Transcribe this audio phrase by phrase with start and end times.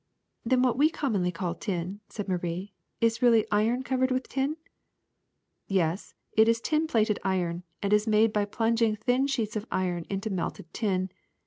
[0.45, 4.29] '''^ Then what we commonly called tin, ''said Marie, *'is really iron covered over with
[4.29, 4.57] tin?''
[5.69, 9.67] ^^Yes, it is tin plated iron, and is made by plung ing thin sheets of
[9.71, 11.11] iron into melted tin.